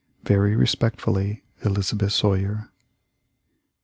[0.23, 2.71] "Very respectfully, "Elizabeth Sawyer."